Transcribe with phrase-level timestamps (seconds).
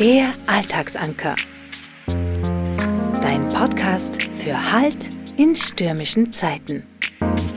[0.00, 1.36] Der Alltagsanker.
[3.22, 6.82] Dein Podcast für Halt in stürmischen Zeiten.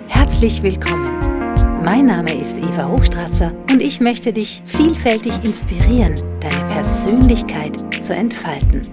[0.07, 1.83] Herzlich willkommen.
[1.83, 8.83] Mein Name ist Eva Hochstrasser und ich möchte dich vielfältig inspirieren, deine Persönlichkeit zu entfalten.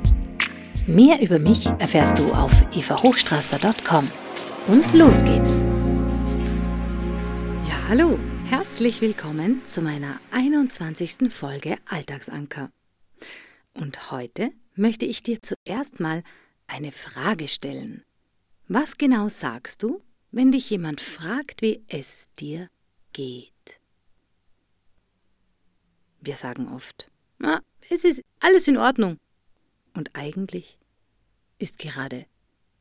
[0.86, 4.10] Mehr über mich erfährst du auf evahochstrasser.com.
[4.68, 5.62] Und los geht's.
[7.68, 8.18] Ja, hallo.
[8.48, 11.30] Herzlich willkommen zu meiner 21.
[11.30, 12.70] Folge Alltagsanker.
[13.72, 16.22] Und heute möchte ich dir zuerst mal
[16.66, 18.04] eine Frage stellen.
[18.68, 22.70] Was genau sagst du, wenn dich jemand fragt, wie es dir
[23.12, 23.52] geht?
[26.20, 29.18] Wir sagen oft, na, es ist alles in Ordnung.
[29.92, 30.78] Und eigentlich
[31.58, 32.26] ist gerade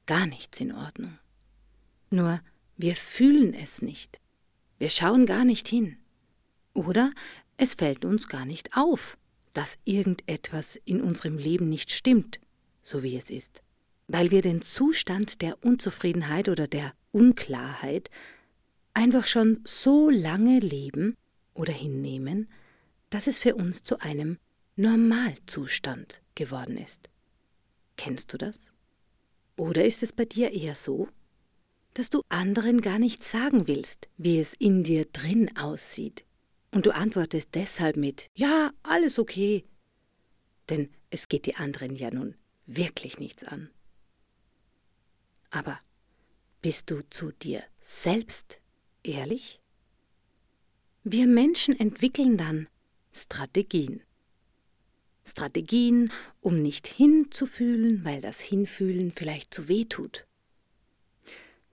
[0.06, 1.20] gar nichts in Ordnung.
[2.09, 2.42] Nur
[2.78, 4.20] wir fühlen es nicht.
[4.78, 5.98] Wir schauen gar nicht hin.
[6.73, 7.12] Oder
[7.58, 9.18] es fällt uns gar nicht auf,
[9.53, 12.39] dass irgendetwas in unserem Leben nicht stimmt,
[12.81, 13.61] so wie es ist,
[14.08, 18.09] weil wir den Zustand der Unzufriedenheit oder der Unklarheit
[18.94, 21.16] einfach schon so lange leben
[21.53, 22.50] oder hinnehmen,
[23.09, 24.38] dass es für uns zu einem
[24.75, 27.09] Normalzustand geworden ist.
[27.95, 28.73] Kennst du das?
[29.56, 31.08] Oder ist es bei dir eher so,
[31.94, 36.25] dass du anderen gar nicht sagen willst, wie es in dir drin aussieht.
[36.73, 39.63] Und du antwortest deshalb mit Ja, alles okay.
[40.69, 42.35] Denn es geht die anderen ja nun
[42.66, 43.69] wirklich nichts an.
[45.51, 45.79] Aber
[46.61, 48.59] bist du zu dir selbst
[49.03, 49.61] ehrlich?
[51.03, 52.67] Wir Menschen entwickeln dann
[53.11, 54.01] Strategien.
[55.25, 60.25] Strategien, um nicht hinzufühlen, weil das Hinfühlen vielleicht zu weh tut.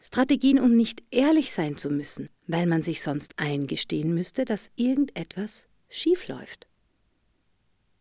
[0.01, 5.69] Strategien, um nicht ehrlich sein zu müssen, weil man sich sonst eingestehen müsste, dass irgendetwas
[5.89, 6.67] schiefläuft.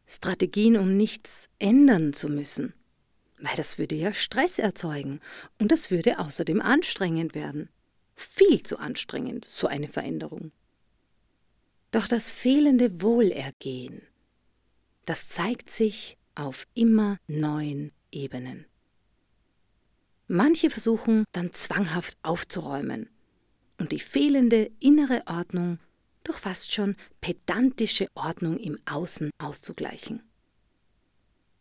[0.07, 2.73] Strategien, um nichts ändern zu müssen,
[3.37, 5.19] weil das würde ja Stress erzeugen
[5.59, 7.69] und das würde außerdem anstrengend werden.
[8.15, 10.51] Viel zu anstrengend, so eine Veränderung.
[11.91, 14.01] Doch das fehlende Wohlergehen,
[15.05, 18.68] das zeigt sich auf immer neuen Ebenen.
[20.31, 23.09] Manche versuchen dann zwanghaft aufzuräumen
[23.79, 25.79] und die fehlende innere Ordnung
[26.23, 30.21] durch fast schon pedantische Ordnung im Außen auszugleichen.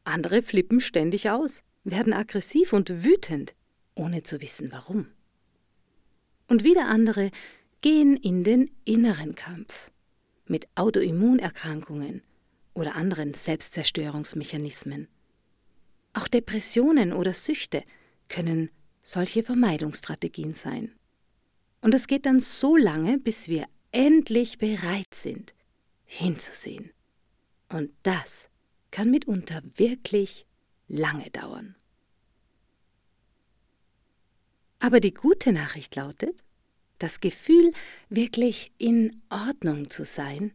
[0.05, 3.55] Andere flippen ständig aus, werden aggressiv und wütend,
[3.95, 5.07] ohne zu wissen warum.
[6.47, 7.31] Und wieder andere
[7.81, 9.91] gehen in den inneren Kampf
[10.45, 12.21] mit Autoimmunerkrankungen
[12.75, 15.09] oder anderen Selbstzerstörungsmechanismen.
[16.13, 17.83] Auch Depressionen oder Süchte
[18.29, 18.71] können
[19.03, 20.93] solche Vermeidungsstrategien sein.
[21.81, 25.55] Und es geht dann so lange, bis wir endlich bereit sind,
[26.05, 26.91] hinzusehen.
[27.69, 28.49] Und das
[28.91, 30.47] kann mitunter wirklich
[30.89, 31.77] lange dauern.
[34.81, 36.45] Aber die gute Nachricht lautet,
[36.99, 37.73] das Gefühl,
[38.09, 40.53] wirklich in Ordnung zu sein,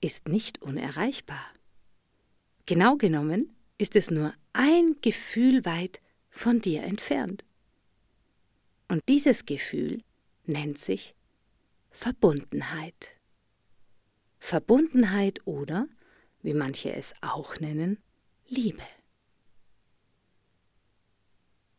[0.00, 1.44] ist nicht unerreichbar.
[2.66, 6.00] Genau genommen ist es nur ein Gefühl weit
[6.34, 7.44] von dir entfernt.
[8.88, 10.02] Und dieses Gefühl
[10.46, 11.14] nennt sich
[11.90, 13.16] Verbundenheit.
[14.40, 15.86] Verbundenheit oder,
[16.42, 17.98] wie manche es auch nennen,
[18.48, 18.82] Liebe.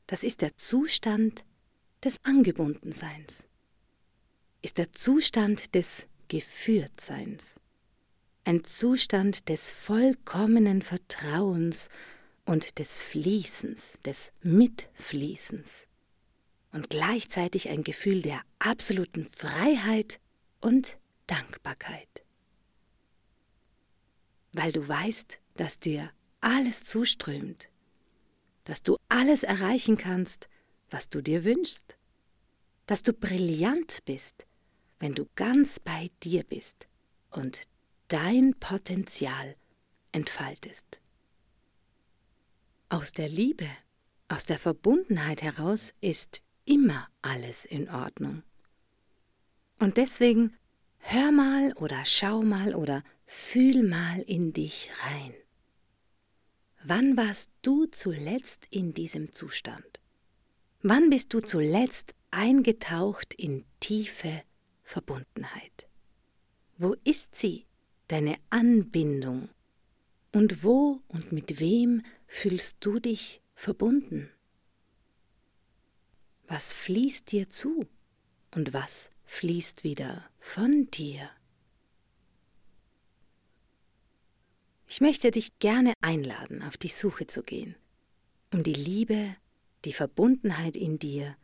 [0.08, 1.46] Das ist der Zustand
[2.04, 3.48] des Angebundenseins,
[4.62, 7.60] ist der Zustand des Geführtseins,
[8.46, 11.90] ein Zustand des vollkommenen Vertrauens
[12.46, 15.88] und des Fließens, des Mitfließens
[16.72, 20.20] und gleichzeitig ein Gefühl der absoluten Freiheit
[20.62, 20.98] und
[21.28, 22.08] Dankbarkeit.
[24.54, 26.12] Weil du weißt, dass dir
[26.42, 27.70] alles zuströmt,
[28.66, 30.48] dass du alles erreichen kannst,
[30.90, 31.98] was du dir wünschst,
[32.86, 34.46] dass du brillant bist,
[35.00, 36.88] wenn du ganz bei dir bist
[37.32, 37.64] und
[38.08, 39.56] dein Potenzial
[40.12, 41.00] entfaltest.
[42.96, 43.68] Aus der Liebe,
[44.30, 48.42] aus der Verbundenheit heraus ist immer alles in Ordnung.
[49.80, 50.56] Und deswegen
[51.00, 55.34] hör mal oder schau mal oder fühl mal in dich rein.
[56.86, 60.00] Wann warst du zuletzt in diesem Zustand?
[60.82, 64.42] Wann bist du zuletzt eingetaucht in tiefe
[64.84, 65.90] Verbundenheit?
[66.78, 67.66] Wo ist sie,
[68.08, 69.50] deine Anbindung?
[70.36, 74.30] Und wo und mit wem fühlst du dich verbunden?
[76.50, 77.88] Was fließt dir zu
[78.54, 81.30] und was fließt wieder von dir?
[84.90, 87.78] Ich möchte dich gerne einladen, auf die Suche zu gehen,
[88.52, 89.38] um die Liebe,
[89.86, 91.38] die Verbundenheit in dir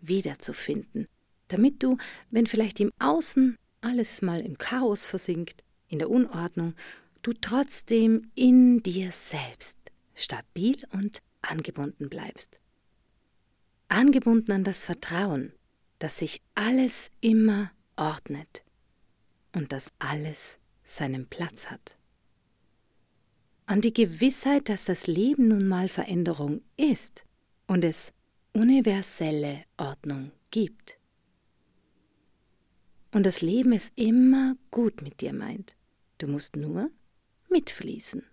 [0.00, 1.08] wiederzufinden,
[1.48, 1.98] damit du,
[2.30, 6.74] wenn vielleicht im Außen alles mal im Chaos versinkt, in der Unordnung,
[7.22, 9.76] du trotzdem in dir selbst
[10.14, 12.60] stabil und angebunden bleibst.
[13.88, 15.52] Angebunden an das Vertrauen,
[15.98, 18.64] dass sich alles immer ordnet
[19.54, 21.96] und dass alles seinen Platz hat.
[23.66, 27.24] An die Gewissheit, dass das Leben nun mal Veränderung ist
[27.66, 28.12] und es
[28.52, 30.98] universelle Ordnung gibt.
[33.12, 35.76] Und das Leben es immer gut mit dir meint.
[36.18, 36.90] Du musst nur
[37.50, 38.24] mitfließen.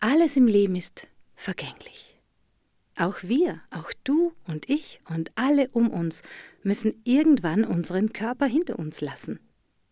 [0.00, 2.20] Alles im Leben ist vergänglich.
[2.96, 6.22] Auch wir, auch du und ich und alle um uns
[6.62, 9.40] müssen irgendwann unseren Körper hinter uns lassen.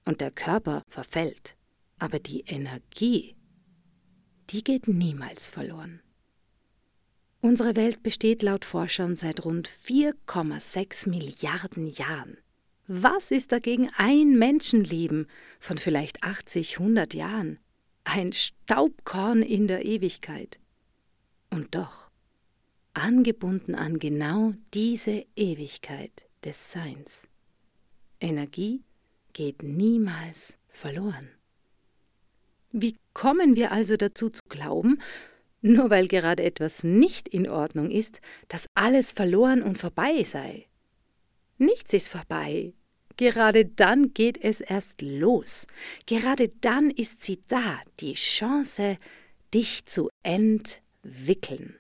[0.05, 1.57] Und der Körper verfällt,
[1.99, 3.35] aber die Energie,
[4.51, 6.01] die geht niemals verloren.
[7.41, 12.37] Unsere Welt besteht laut Forschern seit rund 4,6 Milliarden Jahren.
[12.95, 15.27] Was ist dagegen ein Menschenleben
[15.59, 17.59] von vielleicht 80, 100 Jahren?
[18.05, 20.61] Ein Staubkorn in der Ewigkeit.
[21.49, 22.11] Und doch,
[22.93, 27.29] angebunden an genau diese Ewigkeit des Seins.
[28.21, 28.83] Energie
[29.33, 31.31] geht niemals verloren.
[32.73, 35.01] Wie kommen wir also dazu zu glauben,
[35.63, 40.67] nur weil gerade etwas nicht in Ordnung ist, dass alles verloren und vorbei sei.
[41.57, 42.75] Nichts ist vorbei.
[43.17, 45.67] Gerade dann geht es erst los.
[46.07, 48.99] Gerade dann ist sie da, die Chance,
[49.53, 51.77] dich zu entwickeln.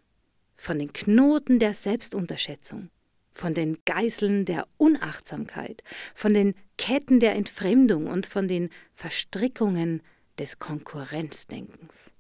[0.54, 2.90] Von den Knoten der Selbstunterschätzung,
[3.32, 5.82] von den Geißeln der Unachtsamkeit,
[6.14, 10.02] von den Ketten der Entfremdung und von den Verstrickungen
[10.38, 12.12] des Konkurrenzdenkens.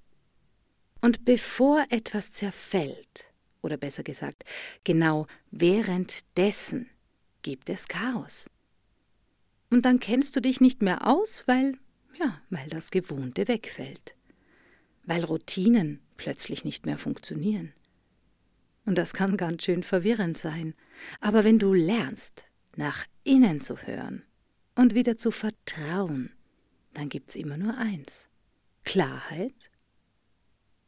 [1.00, 4.44] Und bevor etwas zerfällt, oder besser gesagt,
[4.84, 6.88] genau währenddessen
[7.42, 8.48] gibt es Chaos.
[9.72, 11.78] Und dann kennst du dich nicht mehr aus, weil,
[12.20, 14.16] ja, weil das Gewohnte wegfällt.
[15.04, 17.72] Weil Routinen plötzlich nicht mehr funktionieren.
[18.84, 20.74] Und das kann ganz schön verwirrend sein.
[21.20, 22.44] Aber wenn du lernst,
[22.76, 24.24] nach innen zu hören
[24.74, 26.34] und wieder zu vertrauen,
[26.92, 28.28] dann gibt's immer nur eins.
[28.84, 29.70] Klarheit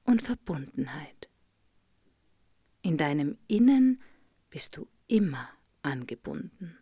[0.03, 1.31] und Verbundenheit.
[2.83, 4.03] In deinem Innen
[4.51, 5.49] bist du immer
[5.81, 6.77] angebunden.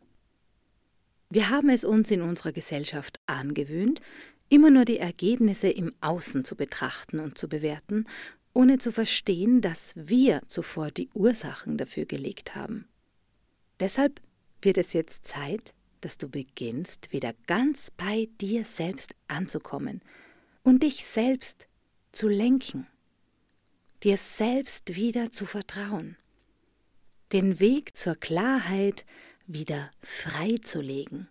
[1.33, 4.01] Wir haben es uns in unserer Gesellschaft angewöhnt,
[4.49, 8.07] immer nur die Ergebnisse im Außen zu betrachten und zu bewerten,
[8.53, 12.87] ohne zu verstehen, dass wir zuvor die Ursachen dafür gelegt haben.
[13.81, 14.21] Deshalb
[14.61, 20.03] wird es jetzt Zeit, dass du beginnst, wieder ganz bei dir selbst anzukommen
[20.63, 21.69] und dich selbst
[22.13, 22.87] zu lenken
[24.03, 26.17] dir selbst wieder zu vertrauen,
[27.33, 29.05] den Weg zur Klarheit
[29.47, 31.29] wieder freizulegen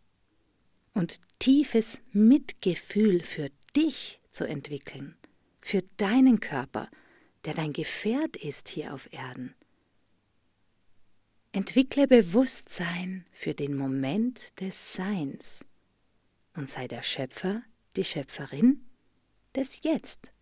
[0.94, 5.16] und tiefes Mitgefühl für dich zu entwickeln,
[5.62, 6.90] für deinen Körper,
[7.46, 9.54] der dein Gefährt ist hier auf Erden.
[11.54, 15.66] Entwickle Bewusstsein für den Moment des Seins
[16.56, 17.64] und sei der Schöpfer,
[17.96, 18.86] die Schöpferin
[19.56, 20.34] des Jetzt.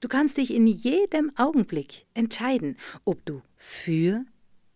[0.00, 4.24] Du kannst dich in jedem Augenblick entscheiden, ob du für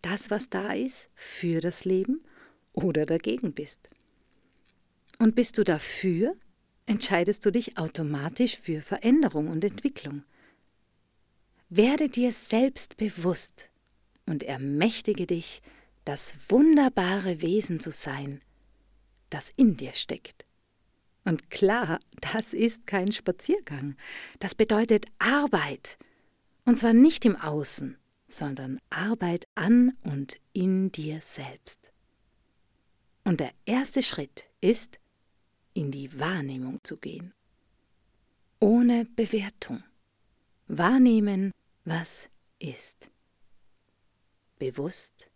[0.01, 2.23] das, was da ist, für das Leben
[2.73, 3.89] oder dagegen bist.
[5.19, 6.35] Und bist du dafür,
[6.85, 10.23] entscheidest du dich automatisch für Veränderung und Entwicklung.
[11.69, 13.69] Werde dir selbst bewusst
[14.25, 15.61] und ermächtige dich,
[16.05, 18.41] das wunderbare Wesen zu sein,
[19.29, 20.45] das in dir steckt.
[21.23, 21.99] Und klar,
[22.33, 23.95] das ist kein Spaziergang.
[24.39, 25.99] Das bedeutet Arbeit.
[26.65, 27.97] Und zwar nicht im Außen,
[28.31, 31.91] sondern Arbeit an und in dir selbst.
[33.23, 34.99] Und der erste Schritt ist,
[35.73, 37.33] in die Wahrnehmung zu gehen.
[38.59, 39.83] Ohne Bewertung.
[40.67, 41.51] Wahrnehmen,
[41.85, 43.09] was ist.
[44.59, 45.29] Bewusst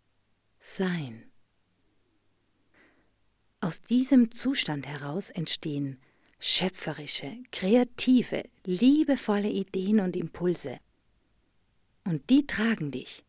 [0.58, 1.24] sein.
[3.60, 5.98] Aus diesem Zustand heraus entstehen
[6.38, 10.78] schöpferische, kreative, liebevolle Ideen und Impulse.
[12.06, 13.24] Und die tragen dich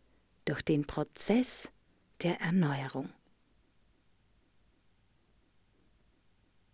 [0.45, 1.69] durch den Prozess
[2.21, 3.09] der Erneuerung.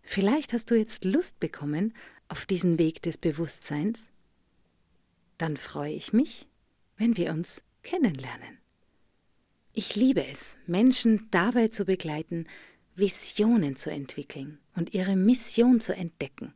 [0.03, 1.95] Vielleicht hast du jetzt Lust bekommen
[2.27, 4.11] auf diesen Weg des Bewusstseins.
[5.39, 6.47] Dann freue ich mich,
[6.97, 8.59] wenn wir uns kennenlernen.
[9.73, 12.47] Ich liebe es, Menschen dabei zu begleiten,
[12.95, 16.53] Visionen zu entwickeln und ihre Mission zu entdecken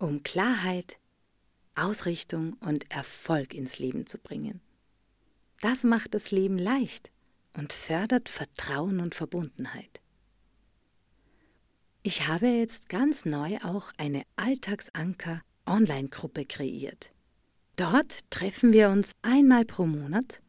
[0.00, 0.98] um Klarheit,
[1.80, 4.60] Ausrichtung und Erfolg ins Leben zu bringen.
[5.60, 7.10] Das macht das Leben leicht
[7.56, 10.00] und fördert Vertrauen und Verbundenheit.
[12.02, 17.12] Ich habe jetzt ganz neu auch eine Alltagsanker Online-Gruppe kreiert.
[17.76, 20.40] Dort treffen wir uns einmal pro Monat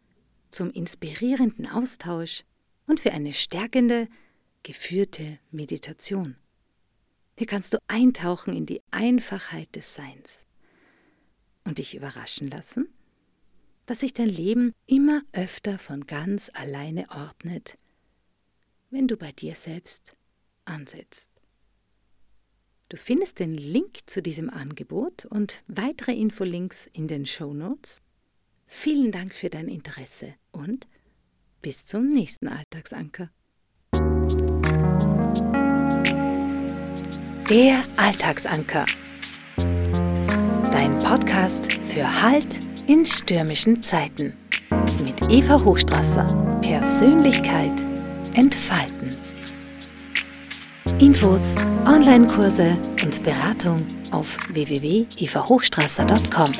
[0.50, 2.44] zum inspirierenden Austausch
[2.88, 4.08] und für eine stärkende,
[4.64, 6.36] geführte Meditation.
[7.38, 10.46] Hier kannst du eintauchen in die Einfachheit des Seins
[11.64, 12.88] und dich überraschen lassen,
[13.86, 17.78] dass sich dein Leben immer öfter von ganz alleine ordnet,
[18.90, 20.16] wenn du bei dir selbst
[20.66, 21.30] ansetzt.
[22.90, 28.02] Du findest den Link zu diesem Angebot und weitere Infolinks in den Show Notes.
[28.68, 30.88] Vielen Dank für dein Interesse und
[31.62, 33.30] bis zum nächsten Alltagsanker.
[37.50, 38.86] Der Alltagsanker.
[40.72, 44.34] Dein Podcast für Halt in stürmischen Zeiten.
[45.04, 46.26] Mit Eva Hochstrasser.
[46.62, 47.86] Persönlichkeit
[48.36, 49.16] entfalten.
[51.00, 56.54] Infos, Online-Kurse und Beratung auf www.evahochstrasser.com.